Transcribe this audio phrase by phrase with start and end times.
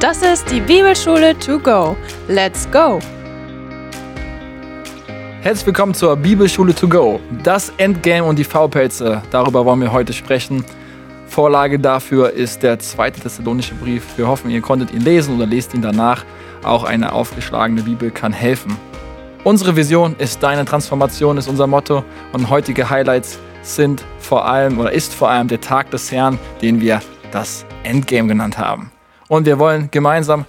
[0.00, 1.96] Das ist die Bibelschule to go.
[2.28, 2.98] Let's go!
[5.40, 7.20] Herzlich willkommen zur Bibelschule to go.
[7.42, 10.64] Das Endgame und die V-Pelze, darüber wollen wir heute sprechen.
[11.26, 14.04] Vorlage dafür ist der zweite Thessalonische Brief.
[14.16, 16.24] Wir hoffen, ihr konntet ihn lesen oder lest ihn danach.
[16.62, 18.76] Auch eine aufgeschlagene Bibel kann helfen.
[19.42, 24.92] Unsere Vision ist deine Transformation, ist unser Motto und heutige Highlights sind vor allem oder
[24.92, 27.00] ist vor allem der Tag des Herrn, den wir
[27.30, 28.93] das Endgame genannt haben.
[29.28, 30.44] Und wir wollen gemeinsam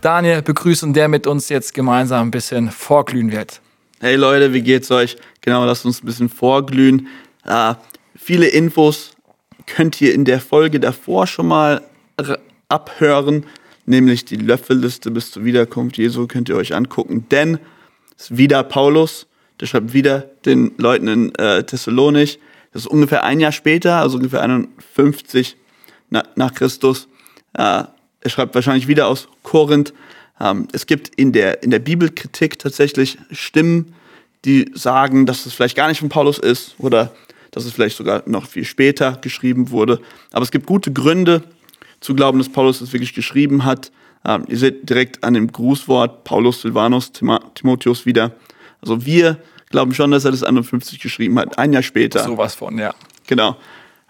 [0.00, 3.60] Daniel begrüßen, der mit uns jetzt gemeinsam ein bisschen vorglühen wird.
[4.00, 5.16] Hey Leute, wie geht's euch?
[5.40, 7.08] Genau, lasst uns ein bisschen vorglühen.
[7.44, 7.74] Äh,
[8.14, 9.16] viele Infos
[9.66, 11.82] könnt ihr in der Folge davor schon mal
[12.68, 13.44] abhören,
[13.86, 17.58] nämlich die Löffelliste bis zur Wiederkunft Jesu könnt ihr euch angucken, denn
[18.16, 19.26] es ist wieder Paulus,
[19.60, 22.38] der schreibt wieder den Leuten in äh, Thessalonich.
[22.72, 25.56] Das ist ungefähr ein Jahr später, also ungefähr 51
[26.10, 27.08] na, nach Christus.
[27.54, 27.84] Äh,
[28.20, 29.92] er schreibt wahrscheinlich wieder aus Korinth.
[30.40, 33.94] Ähm, es gibt in der, in der Bibelkritik tatsächlich Stimmen,
[34.44, 37.12] die sagen, dass es vielleicht gar nicht von Paulus ist oder
[37.50, 40.00] dass es vielleicht sogar noch viel später geschrieben wurde.
[40.32, 41.42] Aber es gibt gute Gründe
[42.00, 43.90] zu glauben, dass Paulus es wirklich geschrieben hat.
[44.24, 48.32] Ähm, ihr seht direkt an dem Grußwort Paulus, Silvanus, Tim Timotheus wieder.
[48.80, 49.38] Also wir
[49.70, 52.24] glauben schon, dass er das 51 geschrieben hat, ein Jahr später.
[52.24, 52.94] Sowas von, ja.
[53.26, 53.56] Genau.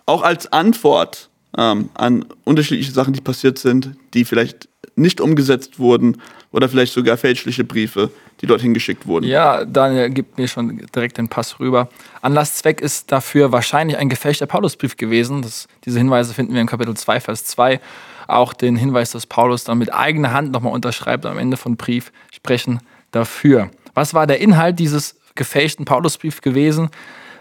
[0.06, 6.20] Auch als Antwort ähm, an unterschiedliche Sachen, die passiert sind, die vielleicht nicht umgesetzt wurden
[6.50, 8.10] oder vielleicht sogar fälschliche Briefe,
[8.40, 9.26] die dorthin geschickt wurden.
[9.26, 11.88] Ja, Daniel gibt mir schon direkt den Pass rüber.
[12.22, 15.42] Anlasszweck ist dafür wahrscheinlich ein gefälschter Paulusbrief gewesen.
[15.42, 17.80] Das, diese Hinweise finden wir im Kapitel 2, Vers 2.
[18.26, 22.12] Auch den Hinweis, dass Paulus dann mit eigener Hand nochmal unterschreibt am Ende von Brief,
[22.32, 23.70] sprechen dafür.
[23.94, 26.90] Was war der Inhalt dieses gefälschten Paulusbrief gewesen?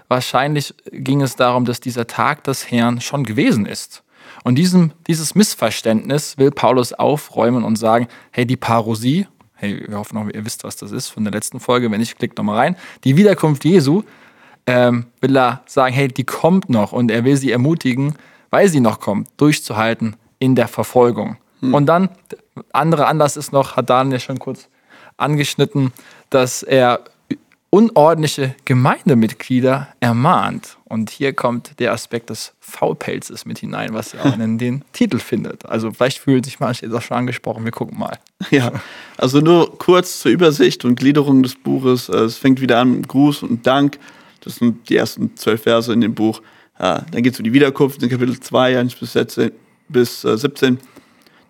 [0.08, 4.04] Wahrscheinlich ging es darum, dass dieser Tag des Herrn schon gewesen ist.
[4.44, 10.18] Und diesem, dieses Missverständnis will Paulus aufräumen und sagen, hey, die Parosie, hey, wir hoffen
[10.18, 12.76] auch, ihr wisst, was das ist von der letzten Folge, wenn nicht, klickt nochmal rein,
[13.04, 14.04] die Wiederkunft Jesu,
[14.66, 18.16] ähm, will er sagen, hey, die kommt noch und er will sie ermutigen,
[18.50, 21.38] weil sie noch kommt, durchzuhalten in der Verfolgung.
[21.62, 21.74] Hm.
[21.74, 22.10] Und dann,
[22.72, 24.70] anderer Anlass ist noch, hat Daniel schon kurz
[25.18, 25.92] angeschnitten,
[26.30, 27.02] dass er
[27.70, 30.78] unordentliche Gemeindemitglieder ermahnt.
[30.86, 35.20] Und hier kommt der Aspekt des Faulpelzes mit hinein, was ihr auch in den Titel
[35.20, 35.66] findet.
[35.66, 37.66] Also vielleicht fühlen sich manche jetzt auch schon angesprochen.
[37.66, 38.18] Wir gucken mal.
[38.52, 38.72] Ja,
[39.18, 42.08] also nur kurz zur Übersicht und Gliederung des Buches.
[42.08, 44.00] Es fängt wieder an mit Gruß und Dank.
[44.42, 46.42] Das sind die ersten zwölf Verse in dem Buch.
[46.78, 49.52] Dann geht es um die Wiederkunft in Kapitel 2 bis, 17,
[49.90, 50.80] bis 17.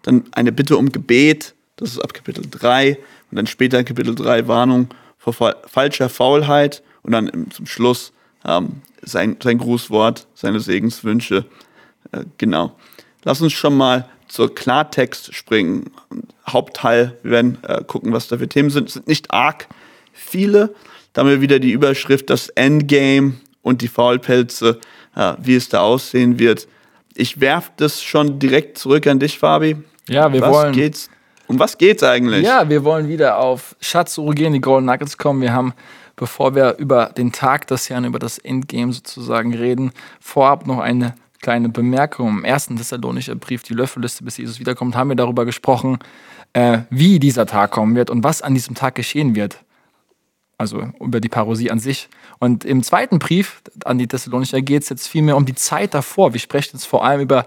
[0.03, 1.53] Dann eine Bitte um Gebet.
[1.75, 2.97] Das ist ab Kapitel 3.
[3.29, 4.87] Und dann später in Kapitel 3 Warnung
[5.33, 8.13] vor falscher Faulheit und dann zum Schluss
[8.45, 11.45] ähm, sein, sein Grußwort, seine Segenswünsche.
[12.11, 12.75] Äh, genau.
[13.23, 15.91] Lass uns schon mal zur Klartext springen.
[16.47, 18.87] Hauptteil, wir werden äh, gucken, was da für Themen sind.
[18.87, 19.67] Es sind nicht arg
[20.13, 20.73] viele.
[21.13, 24.79] Da haben wir wieder die Überschrift, das Endgame und die Faulpelze,
[25.15, 26.67] äh, wie es da aussehen wird.
[27.15, 29.77] Ich werfe das schon direkt zurück an dich, Fabi.
[30.07, 30.73] Ja, wir was wollen.
[30.73, 31.09] Geht's
[31.47, 32.45] um was geht's eigentlich?
[32.45, 35.41] Ja, wir wollen wieder auf Schatzsuche in die Golden Nuggets kommen.
[35.41, 35.73] Wir haben,
[36.15, 41.15] bevor wir über den Tag des Herrn, über das Endgame sozusagen reden, vorab noch eine
[41.41, 42.29] kleine Bemerkung.
[42.29, 45.99] Im ersten Thessalonischer Brief, die Löffelliste, bis Jesus wiederkommt, haben wir darüber gesprochen,
[46.53, 49.59] äh, wie dieser Tag kommen wird und was an diesem Tag geschehen wird.
[50.57, 52.09] Also über die Parosie an sich.
[52.39, 56.33] Und im zweiten Brief an die Thessalonicher geht es jetzt vielmehr um die Zeit davor.
[56.33, 57.45] Wir sprechen jetzt vor allem über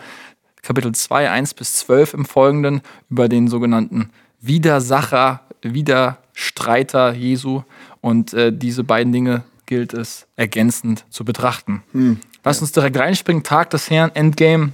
[0.63, 4.11] Kapitel 2, 1 bis 12 im Folgenden über den sogenannten
[4.41, 7.63] Widersacher, Widerstreiter Jesu.
[8.01, 11.83] Und äh, diese beiden Dinge gilt es ergänzend zu betrachten.
[11.93, 12.19] Hm.
[12.45, 13.43] Lass uns direkt reinspringen.
[13.43, 14.73] Tag des Herrn, Endgame.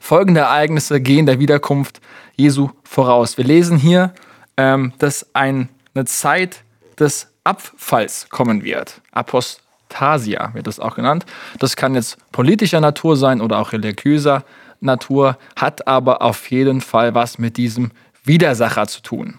[0.00, 2.00] Folgende Ereignisse gehen der Wiederkunft
[2.36, 3.36] Jesu voraus.
[3.38, 4.12] Wir lesen hier,
[4.56, 6.62] ähm, dass ein, eine Zeit
[6.98, 9.00] des Abfalls kommen wird.
[9.12, 11.26] Apostasia wird das auch genannt.
[11.58, 14.44] Das kann jetzt politischer Natur sein oder auch religiöser
[14.82, 17.90] Natur, hat aber auf jeden Fall was mit diesem
[18.24, 19.38] Widersacher zu tun.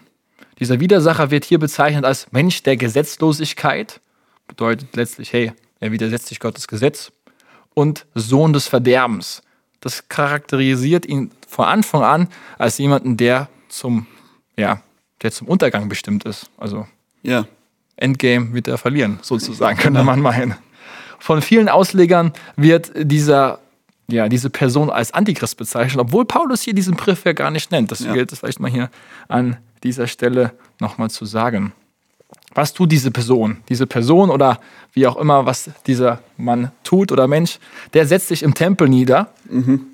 [0.58, 4.00] Dieser Widersacher wird hier bezeichnet als Mensch der Gesetzlosigkeit,
[4.46, 7.12] bedeutet letztlich, hey, er widersetzt sich Gottes Gesetz,
[7.74, 9.42] und Sohn des Verderbens.
[9.80, 14.06] Das charakterisiert ihn von Anfang an als jemanden, der zum,
[14.56, 14.80] ja,
[15.22, 16.48] der zum Untergang bestimmt ist.
[16.56, 16.86] Also
[17.22, 17.46] ja.
[17.96, 20.56] Endgame wird er verlieren, sozusagen, könnte man meinen.
[21.18, 23.60] Von vielen Auslegern wird dieser
[24.08, 27.90] ja, diese Person als Antichrist bezeichnet, obwohl Paulus hier diesen Brief ja gar nicht nennt.
[27.90, 28.12] Das ja.
[28.12, 28.90] gilt es vielleicht mal hier
[29.28, 31.72] an dieser Stelle nochmal zu sagen.
[32.54, 33.58] Was tut diese Person?
[33.68, 34.60] Diese Person oder
[34.92, 37.58] wie auch immer, was dieser Mann tut oder Mensch,
[37.94, 39.28] der setzt sich im Tempel nieder.
[39.48, 39.86] Mhm.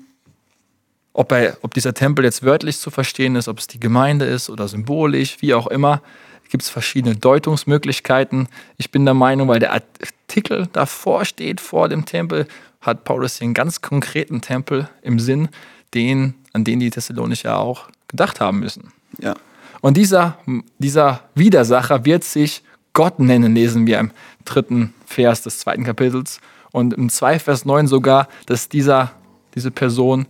[1.13, 4.49] ob, er, ob dieser Tempel jetzt wörtlich zu verstehen ist, ob es die Gemeinde ist
[4.49, 6.01] oder symbolisch, wie auch immer,
[6.51, 8.47] gibt es verschiedene Deutungsmöglichkeiten.
[8.77, 12.47] Ich bin der Meinung, weil der Artikel davor steht, vor dem Tempel,
[12.81, 15.49] hat Paulus hier einen ganz konkreten Tempel im Sinn,
[15.93, 18.91] den, an den die Thessalonicher auch gedacht haben müssen.
[19.19, 19.35] Ja.
[19.81, 20.37] Und dieser,
[20.77, 22.63] dieser Widersacher wird sich
[22.93, 24.11] Gott nennen, lesen wir im
[24.45, 26.41] dritten Vers des zweiten Kapitels.
[26.71, 29.13] Und im 2 Vers 9 sogar, dass dieser,
[29.55, 30.27] diese Person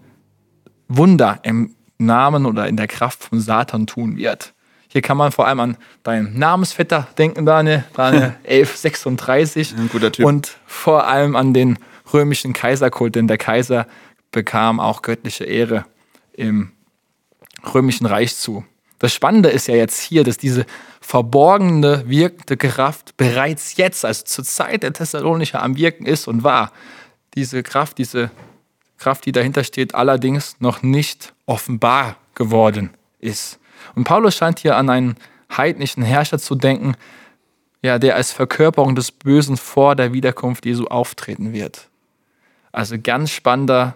[0.88, 4.53] Wunder im Namen oder in der Kraft von Satan tun wird.
[4.92, 9.74] Hier kann man vor allem an deinen Namensvetter denken, Daniel, Daniel 1136.
[9.78, 10.26] Ein guter Typ.
[10.26, 11.80] Und vor allem an den
[12.14, 13.88] römischen Kaiserkult, denn der Kaiser
[14.32, 15.86] bekam auch göttliche Ehre
[16.34, 16.72] im
[17.74, 18.66] römischen Reich zu.
[19.00, 20.66] Das Spannende ist ja jetzt hier, dass diese
[21.00, 26.74] verborgene, wirkende Kraft bereits jetzt, also zur Zeit der Thessalonicher am Wirken ist und war.
[27.36, 28.30] Diese Kraft, diese
[28.98, 32.90] Kraft, die dahinter steht, allerdings noch nicht offenbar geworden
[33.20, 33.61] ist.
[33.95, 35.16] Und Paulus scheint hier an einen
[35.56, 36.95] heidnischen Herrscher zu denken,
[37.81, 41.89] ja, der als Verkörperung des Bösen vor der Wiederkunft Jesu auftreten wird.
[42.72, 43.95] Also ganz spannender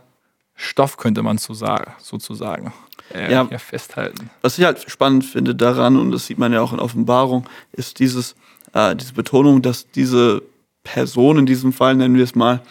[0.55, 2.73] Stoff, könnte man so sagen, sozusagen
[3.13, 3.47] äh, Ja.
[3.47, 4.29] hier festhalten.
[4.41, 7.99] Was ich halt spannend finde daran, und das sieht man ja auch in Offenbarung, ist
[7.99, 8.35] dieses,
[8.73, 10.41] äh, diese Betonung, dass diese
[10.83, 12.61] Person, in diesem Fall nennen wir es mal,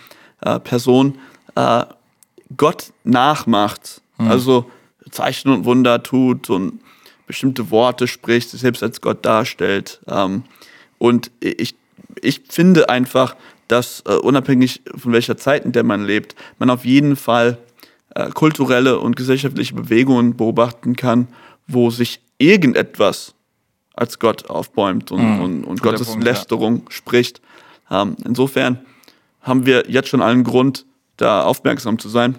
[0.41, 1.19] äh, Person,
[1.55, 1.85] äh,
[2.57, 4.01] Gott nachmacht.
[4.17, 4.71] Also
[5.11, 6.81] Zeichen und Wunder tut und
[7.27, 10.01] bestimmte Worte spricht, sich selbst als Gott darstellt.
[10.09, 10.45] Ähm,
[10.99, 11.75] und ich,
[12.23, 13.37] ich finde einfach,
[13.69, 17.59] dass äh, unabhängig von welcher Zeit, in der man lebt, man auf jeden Fall
[18.15, 21.29] äh, kulturelle und gesellschaftliche Bewegungen beobachten kann,
[21.67, 23.35] wo sich irgendetwas
[23.95, 25.41] als Gott aufbäumt und, Mhm.
[25.41, 26.31] und, und Gottes Punkt, ja.
[26.33, 27.41] Lästerung spricht.
[27.91, 28.85] Ähm, insofern
[29.41, 30.85] haben wir jetzt schon allen Grund,
[31.17, 32.39] da aufmerksam zu sein.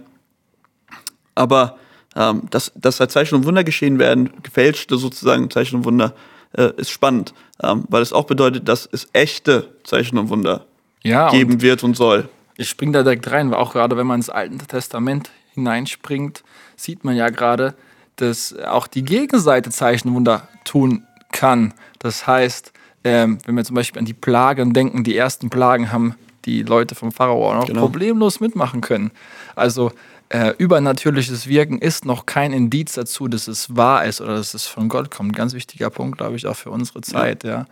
[1.33, 1.77] Aber
[2.15, 6.13] ähm, dass, dass da Zeichen und Wunder geschehen werden, gefälschte sozusagen Zeichen und Wunder,
[6.53, 10.65] äh, ist spannend, ähm, weil es auch bedeutet, dass es echte Zeichen und Wunder
[11.03, 12.29] Ja, und geben wird und soll.
[12.57, 16.43] Ich springe da direkt rein, weil auch gerade wenn man ins Alte Testament hineinspringt,
[16.77, 17.75] sieht man ja gerade,
[18.15, 21.03] dass auch die Gegenseite Zeichenwunder tun
[21.33, 21.73] kann.
[21.99, 22.71] Das heißt,
[23.03, 26.15] ähm, wenn wir zum Beispiel an die Plagen denken, die ersten Plagen haben
[26.45, 27.81] die Leute vom Pharao auch noch Genau.
[27.81, 29.11] problemlos mitmachen können.
[29.55, 29.91] Also
[30.29, 34.65] äh, übernatürliches Wirken ist noch kein Indiz dazu, dass es wahr ist oder dass es
[34.65, 35.35] von Gott kommt.
[35.35, 37.43] Ganz wichtiger Punkt, glaube ich, auch für unsere Zeit.
[37.43, 37.65] Ja.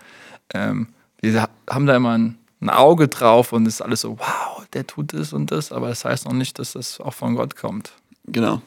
[0.53, 0.87] Ähm,
[1.21, 4.65] wir ha- haben da immer ein, ein Auge drauf und es ist alles so, wow,
[4.73, 7.55] der tut das und das, aber das heißt noch nicht, dass das auch von Gott
[7.55, 7.93] kommt.
[8.25, 8.61] Genau.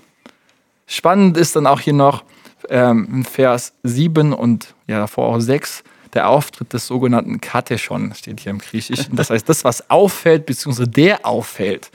[0.86, 2.24] Spannend ist dann auch hier noch
[2.68, 5.82] ähm, in Vers 7 und ja davor auch 6
[6.14, 9.16] der Auftritt des sogenannten Katechon, steht hier im Griechischen.
[9.16, 11.90] Das heißt, das, was auffällt, beziehungsweise der auffällt.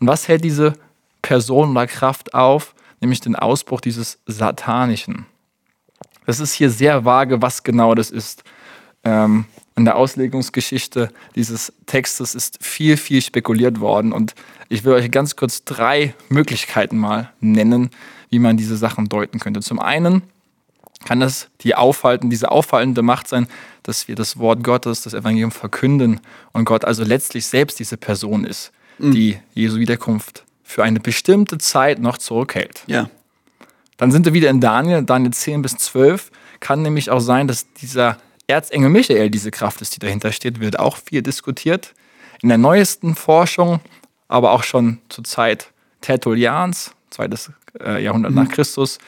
[0.00, 0.74] Und was hält diese
[1.24, 2.74] Person oder Kraft auf?
[3.00, 5.26] Nämlich den Ausbruch dieses Satanischen.
[6.26, 8.44] Das ist hier sehr vage, was genau das ist.
[9.04, 14.12] Ähm, in der Auslegungsgeschichte dieses Textes ist viel, viel spekuliert worden.
[14.12, 14.34] Und
[14.68, 17.90] ich will euch ganz kurz drei Möglichkeiten mal nennen,
[18.28, 19.60] wie man diese Sachen deuten könnte.
[19.60, 20.22] Zum einen
[21.06, 23.48] kann es die aufhalten, diese aufhaltende Macht sein,
[23.82, 26.20] dass wir das Wort Gottes, das Evangelium verkünden
[26.52, 32.00] und Gott also letztlich selbst diese Person ist, die Jesu Wiederkunft für eine bestimmte Zeit
[32.00, 32.82] noch zurückhält.
[32.86, 33.08] Ja.
[33.96, 36.32] Dann sind wir wieder in Daniel, Daniel 10 bis 12.
[36.58, 40.78] Kann nämlich auch sein, dass dieser Erzengel Michael diese Kraft ist, die dahinter steht, wird
[40.78, 41.94] auch viel diskutiert.
[42.42, 43.80] In der neuesten Forschung,
[44.26, 48.98] aber auch schon zur Zeit Tertullians, zweites äh, Jahrhundert nach Christus,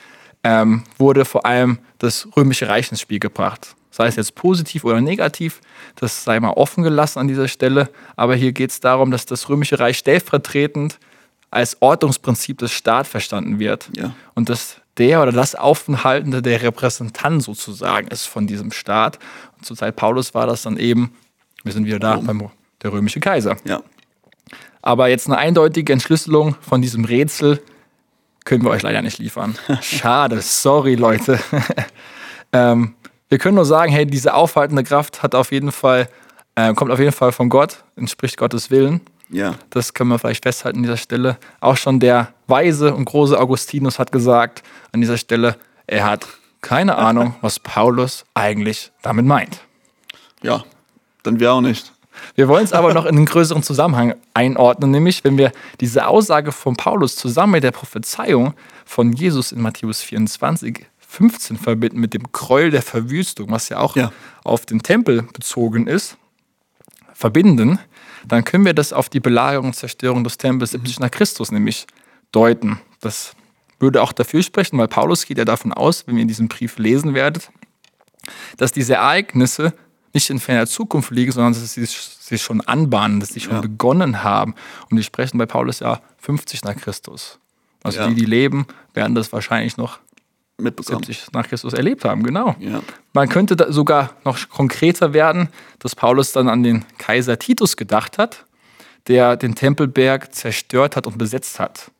[0.44, 3.74] ähm, wurde vor allem das römische Reich ins Spiel gebracht.
[3.90, 5.60] Sei es jetzt positiv oder negativ,
[5.96, 7.90] das sei mal offen gelassen an dieser Stelle.
[8.14, 10.98] Aber hier geht es darum, dass das römische Reich stellvertretend
[11.56, 13.90] als Ordnungsprinzip des Staats verstanden wird.
[13.96, 14.14] Ja.
[14.34, 19.18] Und dass der oder das Aufenthaltende der Repräsentant sozusagen ist von diesem Staat.
[19.56, 21.14] Und zur Zeit Paulus war das dann eben,
[21.64, 22.50] wir sind wieder da beim
[22.82, 23.56] der römische Kaiser.
[23.64, 23.82] Ja.
[24.82, 27.60] Aber jetzt eine eindeutige Entschlüsselung von diesem Rätsel
[28.44, 29.56] können wir euch leider nicht liefern.
[29.80, 31.40] Schade, sorry Leute.
[32.52, 32.94] ähm,
[33.28, 36.08] wir können nur sagen, hey, diese aufhaltende Kraft hat auf jeden Fall,
[36.54, 39.00] äh, kommt auf jeden Fall von Gott, entspricht Gottes Willen.
[39.28, 39.54] Ja.
[39.70, 41.36] Das können wir vielleicht festhalten an dieser Stelle.
[41.60, 45.56] Auch schon der weise und große Augustinus hat gesagt an dieser Stelle,
[45.86, 46.26] er hat
[46.60, 49.60] keine Ahnung, was Paulus eigentlich damit meint.
[50.42, 50.64] Ja.
[51.22, 51.92] Dann wir auch nicht.
[52.34, 56.52] Wir wollen es aber noch in einen größeren Zusammenhang einordnen, nämlich wenn wir diese Aussage
[56.52, 58.54] von Paulus zusammen mit der Prophezeiung
[58.84, 63.96] von Jesus in Matthäus 24, 15 verbinden mit dem Gräuel der Verwüstung, was ja auch
[63.96, 64.12] Ja.
[64.44, 66.16] auf den Tempel bezogen ist,
[67.12, 67.78] verbinden,
[68.28, 71.86] dann können wir das auf die Belagerung und Zerstörung des Tempels 70 nach Christus nämlich
[72.32, 72.80] deuten.
[73.00, 73.34] Das
[73.78, 77.14] würde auch dafür sprechen, weil Paulus geht ja davon aus, wenn ihr diesen Brief lesen
[77.14, 77.50] werdet,
[78.56, 79.72] dass diese Ereignisse
[80.12, 83.60] nicht in ferner Zukunft liegen, sondern dass sie sich schon anbahnen, dass sie schon Ja.
[83.60, 84.54] begonnen haben.
[84.90, 87.38] Und die sprechen bei Paulus ja 50 nach Christus.
[87.82, 88.08] Also Ja.
[88.08, 89.98] die, die leben, werden das wahrscheinlich noch
[90.58, 91.02] Mitbekommen.
[91.04, 92.56] 70 nach Christus erlebt haben, genau.
[92.58, 92.80] Ja.
[93.12, 95.48] Man könnte sogar noch konkreter werden,
[95.80, 98.46] dass Paulus dann an den Kaiser Titus gedacht hat,
[99.08, 101.90] der den Tempelberg zerstört hat und besetzt hat.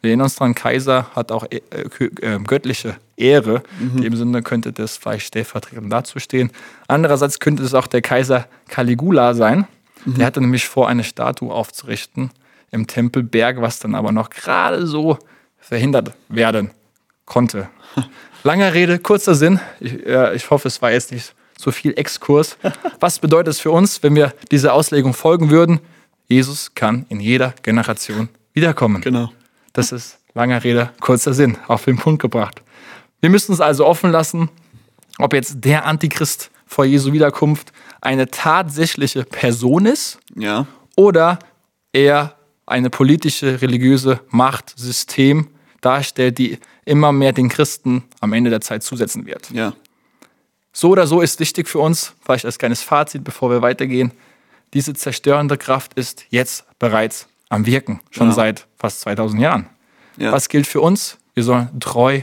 [0.00, 3.62] Wir erinnern uns daran, Kaiser hat auch äh, kö- äh, göttliche Ehre.
[3.80, 6.50] In dem Sinne könnte das vielleicht stellvertretend dazu stehen.
[6.86, 9.66] Andererseits könnte es auch der Kaiser Caligula sein.
[10.06, 12.30] Der hatte nämlich vor, eine Statue aufzurichten
[12.70, 15.18] im Tempelberg, was dann aber noch gerade so
[15.58, 16.70] verhindert werden
[17.28, 17.68] konnte.
[18.44, 19.60] Langer Rede, kurzer Sinn.
[19.80, 22.56] Ich, äh, ich hoffe, es war jetzt nicht so viel Exkurs.
[23.00, 25.80] Was bedeutet es für uns, wenn wir dieser Auslegung folgen würden?
[26.28, 29.02] Jesus kann in jeder Generation wiederkommen.
[29.02, 29.32] Genau.
[29.72, 32.62] Das ist langer Rede, kurzer Sinn, auf den Punkt gebracht.
[33.20, 34.50] Wir müssen es also offen lassen,
[35.18, 40.66] ob jetzt der Antichrist vor Jesu Wiederkunft eine tatsächliche Person ist Ja.
[40.96, 41.38] oder
[41.92, 45.48] er eine politische, religiöse Macht, System
[45.80, 46.58] darstellt, die
[46.88, 49.50] immer mehr den Christen am Ende der Zeit zusetzen wird.
[49.50, 49.72] Ja.
[50.72, 54.12] So oder so ist wichtig für uns, vielleicht als kleines Fazit, bevor wir weitergehen,
[54.74, 58.34] diese zerstörende Kraft ist jetzt bereits am Wirken, schon Ja.
[58.34, 59.66] seit fast 2000 Jahren.
[60.18, 60.32] Ja.
[60.32, 61.16] Was gilt für uns?
[61.34, 62.22] Wir sollen treu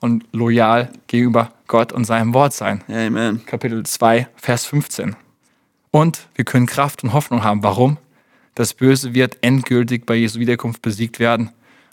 [0.00, 2.82] und loyal gegenüber Gott und seinem Wort sein.
[2.88, 3.44] Amen.
[3.46, 5.16] Kapitel 2, Vers 15.
[5.90, 7.62] Und wir können Kraft und Hoffnung haben.
[7.62, 7.96] Warum?
[8.54, 11.50] Das Böse wird endgültig bei Jesu Wiederkunft besiegt werden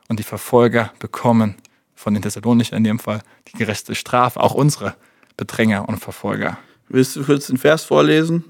[0.10, 1.56] und die Verfolger bekommen
[2.04, 4.96] von den Thessalonicher in dem Fall die gerechte Strafe, auch unsere
[5.38, 6.58] Bedränger und Verfolger.
[6.90, 8.44] Willst du kurz den Vers vorlesen,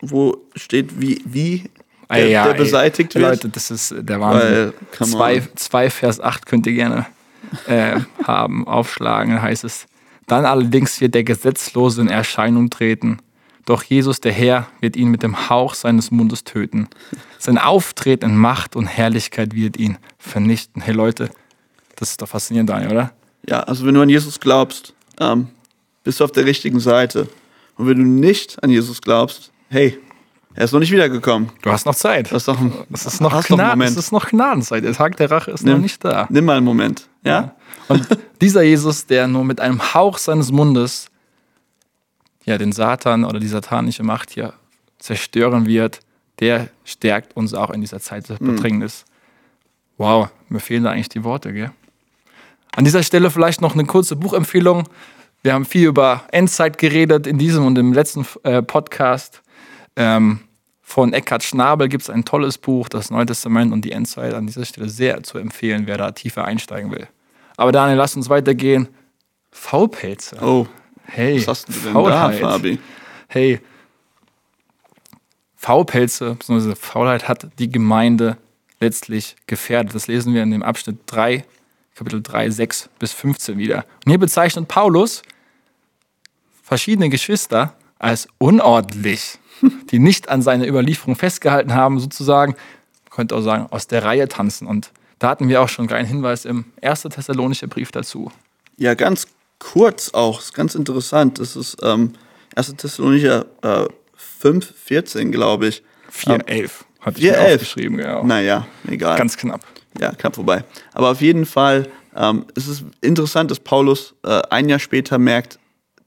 [0.00, 1.70] wo steht, wie, wie
[2.08, 3.24] der, Ey, ja, der ey, beseitigt wird?
[3.24, 4.50] Leute, das ist der Wahnsinn.
[4.50, 5.48] Weil, come Zwei, on.
[5.56, 7.06] zwei Vers 8 könnt ihr gerne
[7.66, 9.34] äh, haben, aufschlagen.
[9.34, 9.86] Da heißt es,
[10.26, 13.18] dann allerdings wird der Gesetzlose in Erscheinung treten.
[13.64, 16.88] Doch Jesus, der Herr, wird ihn mit dem Hauch seines Mundes töten.
[17.38, 20.82] Sein Auftreten in Macht und Herrlichkeit wird ihn vernichten.
[20.82, 21.30] Hey Leute,
[22.02, 23.12] das ist doch faszinierend, Daniel, oder?
[23.48, 25.48] Ja, also wenn du an Jesus glaubst, ähm,
[26.04, 27.28] bist du auf der richtigen Seite.
[27.76, 29.98] Und wenn du nicht an Jesus glaubst, hey,
[30.54, 31.50] er ist noch nicht wiedergekommen.
[31.62, 32.30] Du hast noch Zeit.
[32.32, 33.96] Das ist ein, Es ist noch, Gnaden, es Moment.
[33.96, 34.84] ist noch Gnadenzeit.
[34.84, 36.26] Der Tag der Rache ist noch Nimm- nicht da.
[36.28, 37.08] Nimm mal einen Moment.
[37.24, 37.54] Ja?
[37.88, 38.06] Und
[38.40, 41.06] dieser Jesus, der nur mit einem Hauch seines Mundes
[42.44, 44.52] ja den Satan oder die satanische Macht hier
[44.98, 46.00] zerstören wird,
[46.40, 49.04] der stärkt uns auch in dieser Zeit der Bedrängnis.
[49.96, 51.70] Wow, mir fehlen da eigentlich die Worte, gell?
[52.74, 54.88] An dieser Stelle vielleicht noch eine kurze Buchempfehlung.
[55.42, 59.42] Wir haben viel über Endzeit geredet in diesem und im letzten äh, Podcast.
[59.96, 60.40] Ähm,
[60.80, 64.34] von Eckhard Schnabel gibt es ein tolles Buch, das Neue Testament und die Endzeit.
[64.34, 67.08] An dieser Stelle sehr zu empfehlen, wer da tiefer einsteigen will.
[67.56, 68.88] Aber Daniel, lass uns weitergehen.
[69.50, 70.38] Faulpelze.
[70.40, 70.66] Oh,
[71.04, 72.42] hey, was hast du denn Faulheit.
[72.42, 72.78] da, Fabi?
[73.28, 73.60] Hey,
[75.56, 76.74] Faulpelze bzw.
[76.74, 78.38] Faulheit hat die Gemeinde
[78.80, 79.94] letztlich gefährdet.
[79.94, 81.44] Das lesen wir in dem Abschnitt 3,
[81.94, 83.84] Kapitel 3, 6 bis 15 wieder.
[84.04, 85.22] Und hier bezeichnet Paulus
[86.62, 89.38] verschiedene Geschwister als unordentlich,
[89.90, 94.28] die nicht an seiner Überlieferung festgehalten haben, sozusagen, man könnte auch sagen, aus der Reihe
[94.28, 94.66] tanzen.
[94.66, 97.02] Und da hatten wir auch schon einen Hinweis im 1.
[97.02, 98.32] Thessalonischer Brief dazu.
[98.78, 99.26] Ja, ganz
[99.58, 101.38] kurz auch, ist ganz interessant.
[101.38, 102.14] Das ist ähm,
[102.56, 102.74] 1.
[102.76, 105.82] Thessalonicher äh, 5, 14, glaube ich.
[106.10, 107.54] 4, 11 hatte ich mir 4,11.
[107.54, 108.24] aufgeschrieben, genau.
[108.24, 109.18] Naja, egal.
[109.18, 109.60] Ganz knapp.
[110.00, 110.64] Ja, knapp vorbei.
[110.94, 115.18] Aber auf jeden Fall ähm, es ist es interessant, dass Paulus äh, ein Jahr später
[115.18, 115.58] merkt,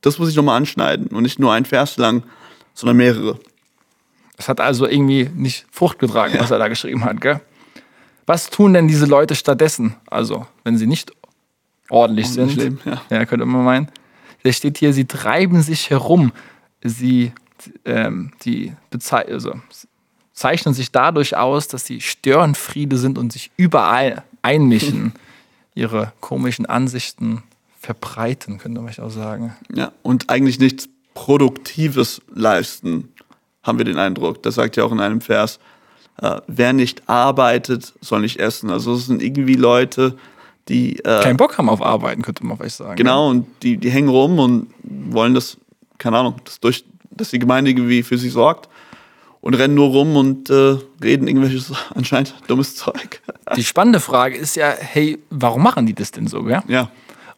[0.01, 1.07] das muss ich nochmal anschneiden.
[1.07, 2.23] Und nicht nur ein Vers lang,
[2.73, 3.39] sondern mehrere.
[4.37, 7.41] Es hat also irgendwie nicht Frucht getragen, was er da geschrieben hat, gell?
[8.27, 9.95] Was tun denn diese Leute stattdessen?
[10.07, 11.11] Also, wenn sie nicht
[11.89, 13.25] ordentlich Ordentlich sind, leben, ja.
[13.25, 13.91] könnte man meinen.
[14.43, 16.31] Da steht hier, sie treiben sich herum.
[16.83, 17.31] Sie,
[17.85, 19.53] ähm, die bezei also,
[20.35, 25.13] zeichnen sich dadurch aus, dass sie Störenfriede sind und sich überall einmischen,
[25.75, 27.43] ihre komischen Ansichten
[27.79, 29.55] verbreiten, könnte man auch sagen.
[29.73, 33.09] Ja, und eigentlich nichts Produktives leisten,
[33.63, 34.43] haben wir den Eindruck.
[34.43, 35.59] Das sagt ja auch in einem Vers,
[36.21, 38.69] äh, wer nicht arbeitet, soll nicht essen.
[38.69, 40.17] Also es sind irgendwie Leute,
[40.67, 42.95] die äh, Keinen Bock haben auf Arbeiten, könnte man vielleicht sagen.
[42.95, 45.57] genau und die, die hängen rum und wollen das,
[45.97, 48.69] keine Ahnung, das durch, dass die Gemeinde irgendwie für sie sorgt
[49.45, 53.21] und rennen nur rum und äh, reden irgendwelches anscheinend dummes Zeug.
[53.55, 56.63] Die spannende Frage ist ja, hey, warum machen die das denn so, gell?
[56.67, 56.89] ja,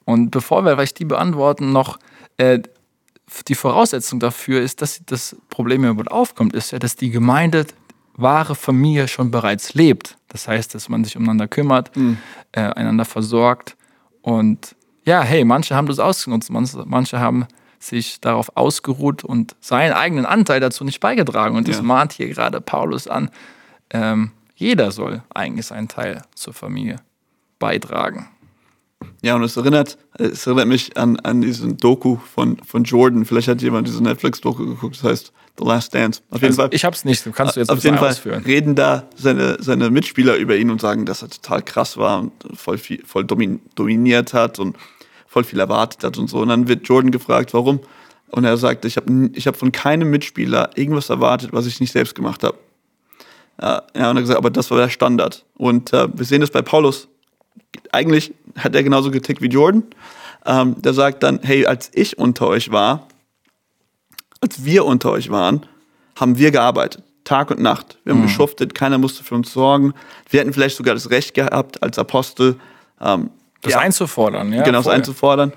[0.05, 1.99] Und bevor wir vielleicht die beantworten, noch
[2.37, 2.61] äh,
[3.49, 7.65] die Voraussetzung dafür ist, dass das Problem überhaupt aufkommt, ist ja, dass die Gemeinde
[8.15, 10.17] wahre Familie schon bereits lebt.
[10.29, 11.91] Das heißt, dass man sich umeinander kümmert,
[12.53, 13.75] äh, einander versorgt
[14.21, 17.47] Und ja, hey, manche haben das ausgenutzt, manche haben
[17.79, 21.55] sich darauf ausgeruht und seinen eigenen Anteil dazu nicht beigetragen.
[21.55, 21.83] Und das Ja.
[21.83, 23.29] mahnt hier gerade Paulus an.
[23.91, 26.97] Ähm, jeder soll eigentlich seinen Teil zur Familie
[27.59, 28.29] beitragen.
[29.21, 33.25] Ja, und es erinnert, es erinnert mich an, an diesen Doku von, von Jordan.
[33.25, 36.21] Vielleicht hat jemand diese Netflix-Doku geguckt, das heißt The Last Dance.
[36.31, 36.69] Auf jeden Also, Fall.
[36.71, 38.43] ich hab's nicht, kannst du jetzt auf jeden Fall ausführen.
[38.43, 42.31] reden da seine, seine Mitspieler über ihn und sagen, dass er total krass war und
[42.55, 44.75] voll, viel, voll domin, dominiert hat und
[45.37, 46.39] voll viel erwartet hat und so.
[46.39, 47.79] Und dann wird Jordan gefragt, warum.
[48.31, 51.91] Und er sagt, ich habe ich hab von keinem Mitspieler irgendwas erwartet, was ich nicht
[51.91, 52.57] selbst gemacht habe.
[53.61, 55.45] Ja, und er hat gesagt, aber das war der Standard.
[55.55, 57.07] Und äh, wir sehen das bei Paulus.
[57.91, 59.83] Eigentlich hat er genauso getickt wie Jordan.
[60.47, 63.07] Ähm, der sagt dann, hey, als ich unter euch war,
[64.41, 65.67] als wir unter euch waren,
[66.15, 67.03] haben wir gearbeitet.
[67.25, 67.99] Tag und Nacht.
[68.05, 69.93] Wir haben geschuftet, keiner musste für uns sorgen.
[70.29, 72.55] Wir hätten vielleicht sogar das Recht gehabt, als Apostel
[72.99, 73.29] ähm,
[73.67, 74.63] Das ja, einzufordern, ja.
[74.63, 74.93] genau, das voll.
[74.95, 75.53] einzufordern,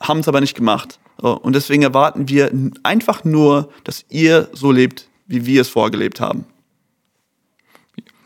[0.00, 0.98] haben es aber nicht gemacht.
[1.18, 2.50] Und deswegen erwarten wir
[2.82, 6.44] einfach nur, dass ihr so lebt, wie wir es vorgelebt haben.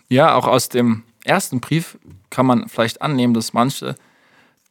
[0.08, 1.98] Ja, auch aus dem ersten Brief
[2.30, 3.94] kann man vielleicht annehmen, dass manche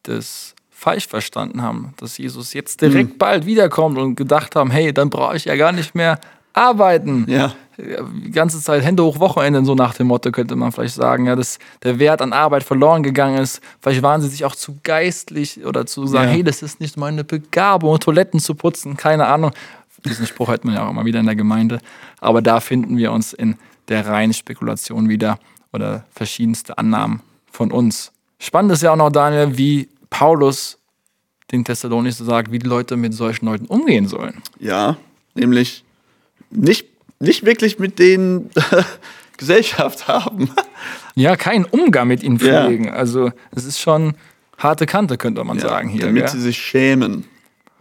[0.04, 3.18] das falsch verstanden haben, dass Jesus jetzt direkt Mhm.
[3.18, 6.20] bald wiederkommt und gedacht haben, hey, dann brauche ich ja gar nicht mehr
[6.58, 7.26] arbeiten.
[7.30, 7.54] Ja.
[7.78, 11.36] Die ganze Zeit Hände hoch Wochenende, so nach dem Motto könnte man vielleicht sagen, ja,
[11.36, 13.62] dass der Wert an Arbeit verloren gegangen ist.
[13.80, 16.34] Vielleicht waren sie sich auch zu geistlich oder zu sagen, Ja.
[16.36, 19.52] hey, das ist nicht meine Begabung, Toiletten zu putzen, keine Ahnung.
[20.04, 21.80] Diesen Spruch hört man ja auch immer wieder in der Gemeinde.
[22.20, 23.58] Aber da finden wir uns in
[23.90, 25.38] der reinen Spekulation wieder
[25.72, 27.22] oder verschiedenste Annahmen
[27.52, 28.12] von uns.
[28.40, 30.80] Spannend ist ja auch noch, Daniel, wie Paulus
[31.52, 34.42] den Thessalonicher sagt, wie die Leute mit solchen Leuten umgehen sollen.
[34.60, 34.98] Ja,
[35.36, 35.84] nämlich
[36.52, 36.86] nicht,
[37.20, 38.50] nicht wirklich mit denen
[39.38, 40.50] Gesellschaft haben.
[41.16, 42.66] Ja, keinen Umgang mit ihnen Ja.
[42.66, 42.90] pflegen.
[42.90, 44.16] Also es ist schon
[44.58, 46.02] harte Kante, könnte man sagen hier.
[46.02, 46.30] damit gell?
[46.32, 47.26] sie sich schämen.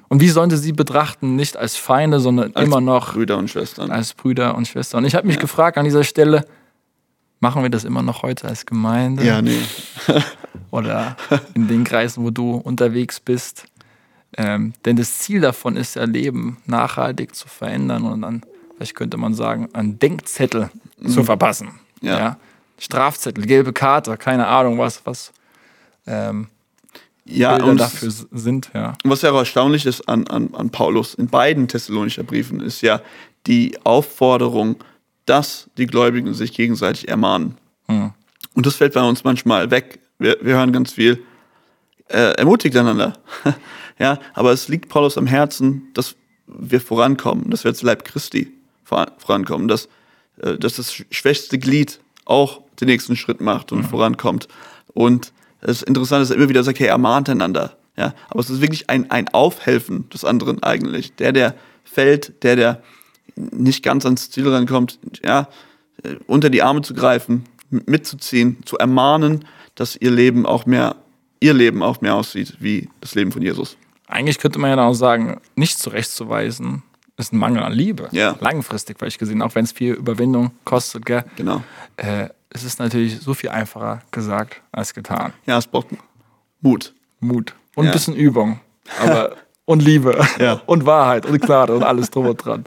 [0.08, 1.34] Und wie sollen sie sie betrachten?
[1.34, 3.90] Nicht als Feinde, sondern Als immer noch Brüder und Schwestern.
[3.90, 4.98] als Brüder und Schwestern.
[4.98, 6.44] Und ich habe mich gefragt an dieser Stelle,
[7.40, 9.24] machen wir das immer noch heute als Gemeinde?
[9.24, 9.58] ja, nee.
[10.70, 11.16] Oder
[11.54, 13.64] in den Kreisen, wo du unterwegs bist?
[14.36, 18.42] Ähm, denn das Ziel davon ist ja, Leben nachhaltig zu verändern und dann,
[18.76, 20.70] vielleicht könnte man sagen, einen Denkzettel
[21.06, 21.72] zu verpassen.
[22.00, 22.08] Mhm.
[22.08, 22.36] Ja.
[22.78, 25.32] Strafzettel, gelbe Karte, keine Ahnung, was, was
[26.06, 26.48] ähm,
[27.24, 28.70] Ja, Bilder und dafür sind.
[28.74, 28.92] Ja.
[29.04, 33.00] was ja auch erstaunlich ist an, an, an Paulus in beiden Thessalonischer Briefen, ist ja
[33.46, 34.76] die Aufforderung,
[35.24, 37.56] dass die Gläubigen sich gegenseitig ermahnen.
[37.88, 38.12] Hm.
[38.54, 40.00] Und das fällt bei uns manchmal weg.
[40.18, 41.22] Wir, wir hören ganz viel,
[42.08, 43.14] äh, ermutigt einander.
[43.98, 46.14] ja, aber es liegt Paulus am Herzen, dass
[46.46, 48.52] wir vorankommen, dass wir als Leib Christi
[48.86, 49.88] vorankommen, dass,
[50.40, 54.48] äh, dass das schwächste Glied auch den nächsten Schritt macht und vorankommt.
[54.92, 57.76] Und es ist interessant, dass er immer wieder sagt, hey, ermahnt einander.
[57.96, 61.14] Ja, aber es ist wirklich ein, ein Aufhelfen des anderen eigentlich.
[61.16, 62.82] Der, der fällt, der, der
[63.36, 65.48] nicht ganz ans Ziel rankommt, ja,
[66.02, 70.96] äh, unter die Arme zu greifen, mitzuziehen, zu ermahnen, dass ihr Leben auch mehr,
[71.40, 73.76] ihr Leben auch mehr aussieht wie das Leben von Jesus.
[74.08, 76.82] Eigentlich könnte man ja auch sagen, nicht zurechtzuweisen,
[77.16, 78.08] ist ein Mangel an Liebe.
[78.12, 78.36] Ja.
[78.40, 81.06] Langfristig vielleicht gesehen, auch wenn es viel Überwindung kostet.
[81.06, 81.24] Gell?
[81.36, 81.62] Genau.
[81.96, 85.32] Äh, es ist natürlich so viel einfacher gesagt als getan.
[85.46, 85.88] Ja, es braucht
[86.60, 86.94] Mut.
[87.20, 87.90] Mut und Ja.
[87.90, 88.60] ein bisschen Übung.
[89.02, 89.32] Aber
[89.64, 90.60] und Liebe Ja.
[90.66, 92.64] und Wahrheit und Klarheit und alles drum und dran.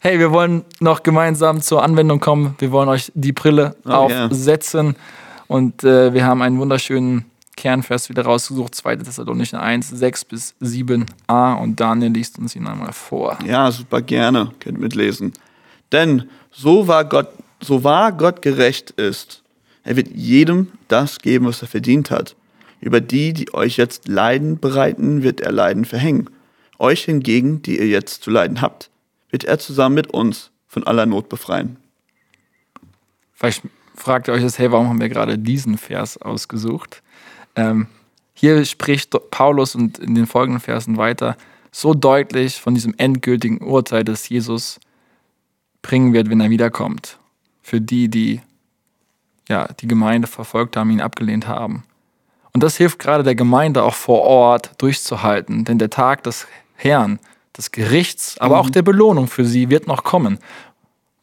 [0.00, 2.54] Hey, wir wollen noch gemeinsam zur Anwendung kommen.
[2.58, 4.94] Wir wollen euch die Brille Oh, aufsetzen.
[5.48, 7.24] Und äh, wir haben einen wunderschönen
[7.58, 8.76] Kernvers wieder rausgesucht.
[8.76, 8.96] 2.
[8.96, 11.60] Thessalonicher 1, 6 bis 7a.
[11.60, 13.36] Und Daniel liest uns ihn einmal vor.
[13.44, 14.52] Ja, super gerne.
[14.60, 15.32] Könnt mitlesen.
[15.90, 17.28] Denn so war Gott,
[17.60, 19.42] so wahr Gott gerecht ist,
[19.82, 22.36] er wird jedem das geben, was er verdient hat.
[22.80, 26.30] Über die, die euch jetzt Leiden bereiten, wird er Leiden verhängen.
[26.78, 28.88] Euch hingegen, die ihr jetzt zu leiden habt,
[29.30, 31.76] wird er zusammen mit uns von aller Not befreien.
[33.32, 33.64] Vielleicht
[33.96, 37.02] fragt ihr euch jetzt, hey, warum haben wir gerade diesen Vers ausgesucht?
[37.58, 37.88] Ähm,
[38.34, 41.36] hier spricht Paulus und in den folgenden Versen weiter
[41.72, 44.78] so deutlich von diesem endgültigen Urteil, das Jesus
[45.82, 47.18] bringen wird, wenn er wiederkommt.
[47.62, 48.40] Für die, die
[49.48, 51.84] ja, die Gemeinde verfolgt haben, ihn abgelehnt haben.
[52.52, 57.18] Und das hilft gerade der Gemeinde auch vor Ort durchzuhalten, denn der Tag des Herrn,
[57.56, 60.38] des Gerichts, aber auch der Belohnung für sie wird noch kommen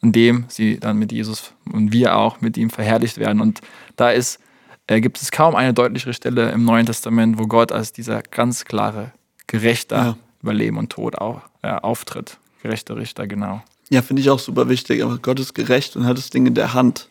[0.02, 3.40] in dem sie dann mit Jesus und wir auch mit ihm verherrlicht werden.
[3.40, 3.60] Und
[3.96, 4.38] da ist,
[4.86, 8.64] äh, gibt es kaum eine deutlichere Stelle im Neuen Testament, wo Gott als dieser ganz
[8.64, 9.12] klare
[9.46, 10.16] Gerechter Ja.
[10.42, 12.38] über Leben und Tod auch, äh, auftritt.
[12.62, 13.62] Gerechter Richter, genau.
[13.90, 16.54] Ja, finde ich auch super wichtig, aber Gott ist gerecht und hat das Ding in
[16.54, 17.08] der Hand.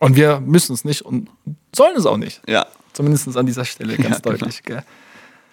[0.00, 1.28] Und wir müssen es nicht und
[1.74, 2.42] sollen es auch nicht.
[2.48, 4.30] Ja, Zumindest an dieser Stelle ganz Ja, genau.
[4.38, 4.62] deutlich.
[4.62, 4.82] Gell?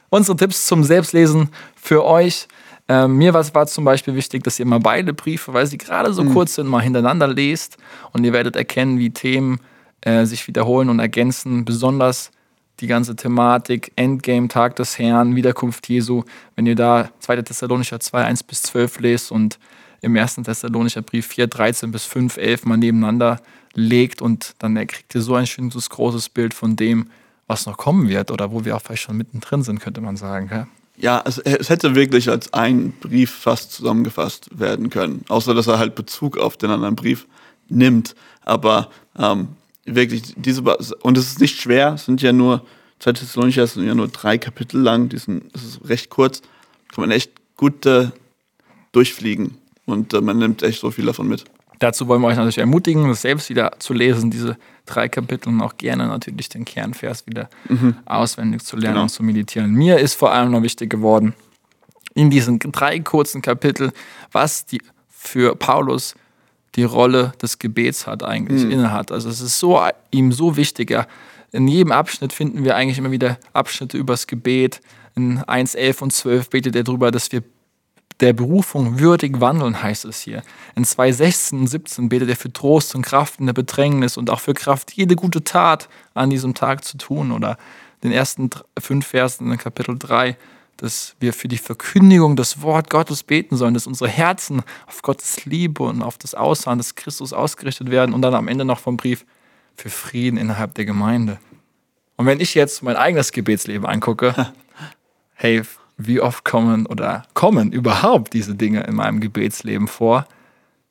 [0.10, 2.48] Unsere Tipps zum Selbstlesen für euch.
[2.88, 6.14] Ähm, mir war, war zum Beispiel wichtig, dass ihr mal beide Briefe, weil sie gerade
[6.14, 7.78] so kurz sind, mal hintereinander lest
[8.12, 9.60] und ihr werdet erkennen, wie Themen
[10.04, 11.66] äh, sich wiederholen und ergänzen.
[11.66, 12.32] Besonders
[12.80, 16.24] die ganze Thematik Endgame, Tag des Herrn, Wiederkunft Jesu.
[16.56, 17.44] Wenn ihr da 2.
[17.44, 19.60] Thessalonicher 2, 1 bis 12 lest und
[20.02, 20.36] im 1.
[20.36, 23.40] Thessalonicher Brief 4, 13 bis 5, 11 mal nebeneinander
[23.74, 27.08] legt und dann kriegt ihr so ein schönes, großes Bild von dem,
[27.48, 30.50] was noch kommen wird oder wo wir auch vielleicht schon mittendrin sind, könnte man sagen.
[30.50, 30.68] Gell?
[30.98, 35.24] Ja, es, es hätte wirklich als ein Brief fast zusammengefasst werden können.
[35.28, 37.28] Außer, dass er halt Bezug auf den anderen Brief
[37.70, 38.16] nimmt.
[38.42, 39.50] Aber ähm,
[39.86, 42.66] wirklich, diese, und es ist nicht schwer, es sind ja nur,
[43.00, 46.42] 2 Thessalonicher sind ja nur drei Kapitel lang, die sind, das ist recht kurz.
[46.94, 48.10] Kann man echt gut äh,
[48.92, 49.58] durchfliegen.
[49.86, 51.44] Und äh, man nimmt echt so viel davon mit.
[51.80, 55.60] Dazu wollen wir euch natürlich ermutigen, das selbst wieder zu lesen, diese drei Kapitel und
[55.62, 57.50] auch gerne natürlich den Kernvers wieder
[58.06, 59.04] auswendig zu lernen Genau.
[59.04, 59.72] und zu meditieren.
[59.72, 61.34] Mir ist vor allem noch wichtig geworden,
[62.14, 63.92] in diesen drei kurzen Kapiteln,
[64.32, 66.16] was die für Paulus
[66.76, 69.12] die Rolle des Gebets hat eigentlich innehat.
[69.12, 69.80] Also es ist so
[70.12, 70.90] ihm so wichtig.
[70.90, 71.08] Ja.
[71.52, 74.82] In jedem Abschnitt finden wir eigentlich immer wieder Abschnitte übers Gebet.
[75.16, 77.44] In 1, 11 und 12 betet er darüber, dass wir
[78.20, 80.44] der Berufung würdig wandeln, heißt es hier.
[80.76, 84.40] In 2,16 und 17 betet er für Trost und Kraft in der Bedrängnis und auch
[84.40, 87.32] für Kraft, jede gute Tat an diesem Tag zu tun.
[87.32, 87.58] Oder
[88.04, 90.38] den ersten fünf Versen in Kapitel 3,
[90.78, 95.46] dass wir für die Verkündigung des Wort Gottes beten sollen, dass unsere Herzen auf Gottes
[95.46, 98.98] Liebe und auf das Aussahen des Christus ausgerichtet werden und dann am Ende noch vom
[98.98, 99.26] Brief
[99.76, 101.40] für Frieden innerhalb der Gemeinde.
[102.16, 104.54] Und wenn ich jetzt mein eigenes Gebetsleben angucke,
[105.34, 105.64] hey,
[105.98, 110.26] wie oft kommen oder kommen überhaupt diese Dinge in meinem Gebetsleben vor?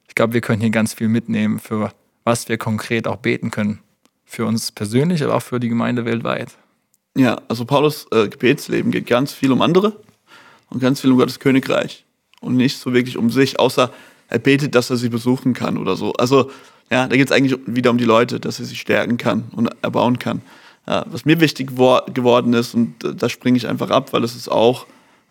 [0.09, 1.93] Ich glaube, wir können hier ganz viel mitnehmen, für
[2.25, 3.81] was wir konkret auch beten können.
[4.25, 6.57] Für uns persönlich, aber auch für die Gemeinde weltweit.
[7.17, 10.01] Ja, also Paulus äh, Gebetsleben geht ganz viel um andere
[10.71, 12.05] und ganz viel um Gottes Königreich
[12.41, 13.93] und nicht so wirklich um sich, außer
[14.29, 16.15] er betet, dass er sie besuchen kann oder so.
[16.15, 16.51] Also
[16.91, 19.71] ja, da geht es eigentlich wieder um die Leute, dass er sie stärken kann und
[19.83, 20.41] erbauen kann.
[20.87, 24.25] Ja, was mir wichtig wor- geworden ist, und äh, da springe ich einfach ab, weil
[24.25, 24.87] es ist auch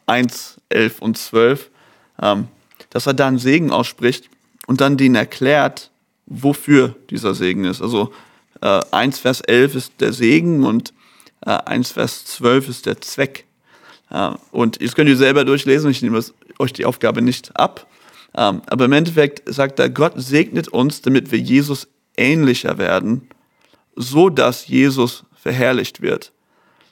[0.06, 1.70] 1, 11 und 12,
[2.22, 2.48] ähm,
[2.92, 4.30] dass er da einen Segen ausspricht
[4.68, 5.90] und dann denen erklärt,
[6.26, 7.82] wofür dieser Segen ist.
[7.82, 8.14] Also
[8.62, 10.94] äh, 1 Vers 11 ist der Segen und
[11.46, 13.46] äh, 1 Vers 12 ist der Zweck.
[14.10, 16.24] Äh, und das könnt ihr selber durchlesen, ich nehme
[16.60, 17.88] euch die Aufgabe nicht ab.
[18.34, 23.28] Ähm, aber im Endeffekt sagt er, Gott segnet uns, damit wir Jesus ähnlicher werden,
[23.96, 26.32] so dass Jesus verherrlicht wird.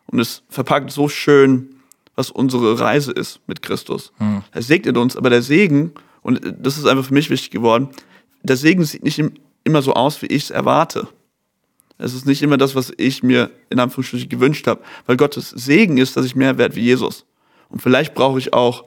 [0.07, 1.75] Und es verpackt so schön,
[2.15, 4.11] was unsere Reise ist mit Christus.
[4.51, 7.89] Er segnet uns, aber der Segen, und das ist einfach für mich wichtig geworden,
[8.43, 9.33] der Segen sieht nicht im-
[9.63, 11.07] immer so aus, wie ich es erwarte.
[11.99, 15.97] Es ist nicht immer das, was ich mir in Anführungsstrichen gewünscht habe, weil Gottes Segen
[15.97, 17.25] ist, dass ich mehr werde wie Jesus.
[17.69, 18.85] Und vielleicht brauche ich auch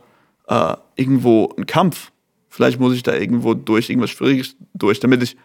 [0.49, 2.11] äh, irgendwo einen Kampf.
[2.49, 5.37] Vielleicht muss ich da irgendwo durch irgendwas Schwieriges durch, damit ich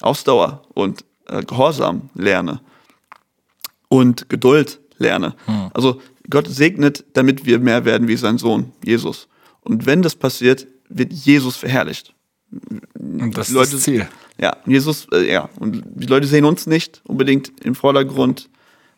[0.00, 2.60] Ausdauer und äh, Gehorsam lerne
[3.88, 5.34] und Geduld lerne.
[5.74, 9.28] Also Gott segnet, damit wir mehr werden wie sein Sohn, Jesus.
[9.60, 12.14] Und wenn das passiert, wird Jesus verherrlicht.
[12.94, 14.08] Und das Leute- ist das Ziel.
[14.42, 18.50] Ja, Jesus, äh, ja, und die Leute sehen uns nicht unbedingt im Vordergrund.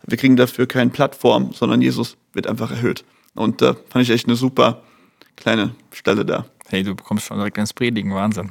[0.06, 3.04] Wir kriegen dafür keine Plattform, sondern Jesus wird einfach erhöht.
[3.34, 4.82] Und da fand ich echt eine super
[5.36, 6.46] kleine Stelle da.
[6.68, 8.48] Hey, du bekommst schon direkt ins Predigen, Wahnsinn.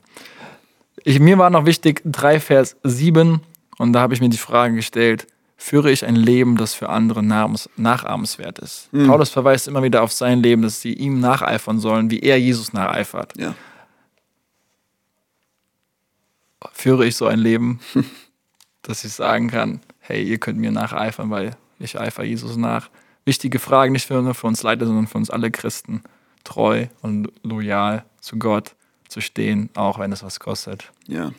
[1.03, 3.41] Ich, mir war noch wichtig, 3 Vers 7,
[3.79, 5.25] und da habe ich mir die Frage gestellt,
[5.57, 8.89] führe ich ein Leben, das für andere nachahmens- nachahmenswert ist?
[8.91, 12.71] Paulus verweist immer wieder auf sein Leben, dass sie ihm nacheifern sollen, wie er Jesus
[12.71, 13.33] nacheifert.
[13.37, 13.55] Ja.
[16.71, 17.79] Führe ich so ein Leben,
[18.81, 22.89] dass ich sagen kann, hey, ihr könnt mir nacheifern, weil ich eifere Jesus nach.
[23.25, 26.03] Wichtige Frage, nicht für, nur für uns Leiter, sondern für uns alle Christen.
[26.43, 28.75] Treu und loyal zu Gott
[29.07, 30.91] zu stehen, auch wenn es was kostet.
[31.07, 31.31] Ja.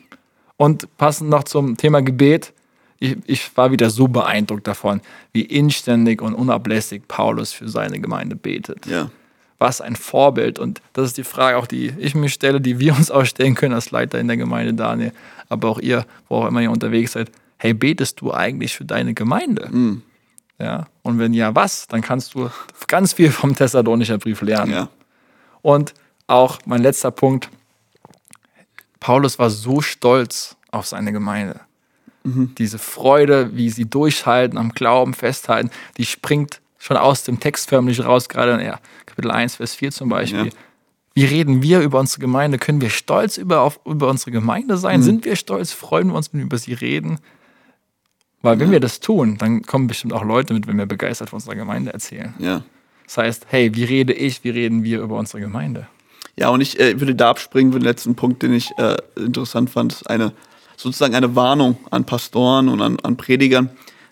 [0.57, 2.55] Und passend noch zum Thema Gebet,
[3.01, 5.01] ich, ich war wieder so beeindruckt davon,
[5.33, 8.87] wie inständig und unablässig Paulus für seine Gemeinde betet.
[8.87, 9.11] Ja.
[9.59, 10.59] Was ein Vorbild.
[10.59, 13.55] Und das ist die Frage auch, die ich mir stelle, die wir uns auch stellen
[13.55, 15.13] können als Leiter in der Gemeinde, Daniel,
[15.49, 17.31] aber auch ihr, wo auch immer ihr unterwegs seid.
[17.59, 19.69] Hey, betest du eigentlich für deine Gemeinde?
[20.59, 20.87] Ja.
[21.03, 21.87] Und wenn ja, was?
[21.87, 22.51] Dann kannst du
[22.89, 24.73] ganz viel vom Thessalonischer Brief lernen.
[24.73, 24.89] Ja.
[25.63, 25.95] Und
[26.27, 27.49] auch mein letzter Punkt.
[29.01, 31.61] Paulus war so stolz auf seine Gemeinde.
[32.57, 38.05] Diese Freude, wie sie durchhalten, am Glauben festhalten, die springt schon aus dem Text förmlich
[38.05, 40.47] raus, gerade in ja, Kapitel 1, Vers 4 zum Beispiel.
[40.47, 40.53] Ja.
[41.15, 42.59] Wie reden wir über unsere Gemeinde?
[42.59, 45.03] Können wir stolz über, auf, über unsere Gemeinde sein?
[45.03, 45.73] Sind wir stolz?
[45.73, 47.21] Freuen wir uns, wenn wir über sie reden?
[48.43, 51.39] Weil wenn wir das tun, dann kommen bestimmt auch Leute mit, wenn wir begeistert von
[51.39, 52.35] unserer Gemeinde erzählen.
[52.39, 52.63] Ja.
[53.07, 55.87] Das heißt, hey, wie rede ich, wie reden wir über unsere Gemeinde?
[56.37, 59.71] Ja, und ich äh, würde da abspringen für den letzten Punkt, den ich äh, interessant
[59.71, 59.93] fand.
[59.93, 60.35] Das ist eine,
[60.77, 63.71] sozusagen eine Warnung an Pastoren und an, an Predigern,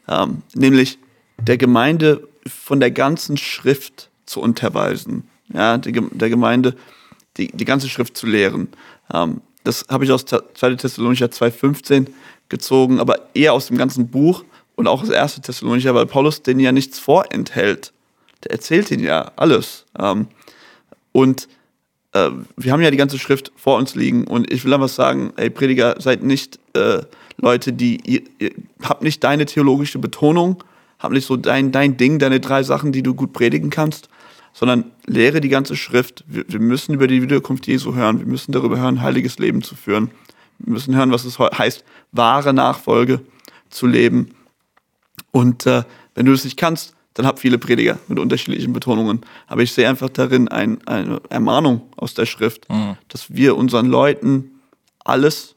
[0.09, 0.99] ähm, nämlich
[1.37, 5.29] der Gemeinde von der ganzen Schrift zu unterweisen.
[5.53, 6.77] Ja, der Gemeinde
[7.37, 8.69] die, die ganze Schrift zu lehren.
[9.13, 10.75] Ähm, das habe ich aus 2.
[10.75, 12.09] Thessalonicher 2,15
[12.49, 15.41] gezogen, aber eher aus dem ganzen Buch und auch aus 1.
[15.43, 17.93] Thessalonicher, weil Paulus denen ja nichts vorenthält.
[18.45, 19.87] Der erzählt ihnen ja alles.
[19.99, 20.27] Ähm,
[21.13, 21.49] und
[22.13, 25.33] äh, wir haben ja die ganze Schrift vor uns liegen und ich will einfach sagen,
[25.37, 27.03] ey Prediger, seid nicht äh,
[27.39, 28.51] Leute, die, ihr, ihr
[28.83, 30.63] habt nicht deine theologische Betonung,
[31.03, 34.09] habt nicht so dein, dein Ding, deine drei Sachen, die du gut predigen kannst,
[34.53, 36.25] sondern lehre die ganze Schrift.
[36.27, 39.75] Wir, wir müssen über die Wiederkunft Jesu hören, wir müssen darüber hören, heiliges Leben zu
[39.75, 40.11] führen.
[40.59, 43.21] Wir müssen hören, was es he- heißt, wahre Nachfolge
[43.71, 44.35] zu leben.
[45.31, 45.83] Und äh,
[46.15, 49.21] wenn du das nicht kannst, dann hab viele Prediger mit unterschiedlichen Betonungen.
[49.47, 52.67] Aber ich sehe einfach darin ein, eine Ermahnung aus der Schrift,
[53.09, 54.61] dass wir unseren Leuten
[55.05, 55.57] alles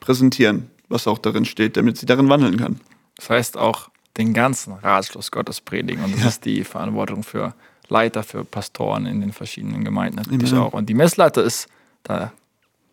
[0.00, 2.80] präsentieren, was auch darin steht, damit sie darin wandeln können.
[3.16, 6.04] Das heißt auch den ganzen Ratschluss Gottes predigen.
[6.04, 6.28] Und das Ja.
[6.28, 7.54] ist die Verantwortung für
[7.88, 10.72] Leiter, für Pastoren in den verschiedenen Gemeinden natürlich auch.
[10.72, 11.68] Und die Messlatte ist
[12.02, 12.32] da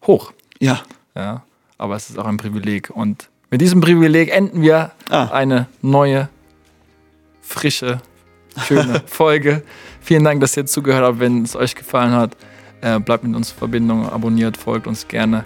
[0.05, 0.33] hoch.
[0.59, 0.81] Ja,
[1.15, 1.43] Ja,
[1.77, 2.89] aber es ist auch ein Privileg.
[2.89, 5.25] Und mit diesem Privileg enden wir Ah.
[5.31, 6.29] eine neue,
[7.41, 8.01] frische,
[8.65, 9.63] schöne Folge.
[10.01, 11.19] Vielen Dank, dass ihr zugehört habt.
[11.19, 12.35] Wenn es euch gefallen hat,
[12.81, 15.45] äh, bleibt mit uns in Verbindung, abonniert, folgt uns gerne.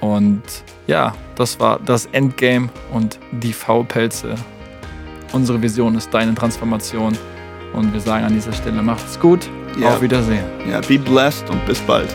[0.00, 0.42] Und
[0.86, 4.34] ja, das war das Endgame und die V-Pelze.
[5.32, 7.16] Unsere Vision ist deine Transformation.
[7.72, 9.48] Und wir sagen an dieser Stelle, macht's gut.
[9.78, 9.88] Ja.
[9.88, 10.44] Auf Wiedersehen.
[10.70, 12.08] ja, be blessed und bis bald.